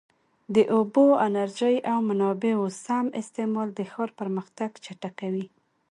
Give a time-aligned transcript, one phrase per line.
[0.55, 5.45] د اوبو، انرژۍ او منابعو سم استعمال د ښار پرمختګ چټکوي.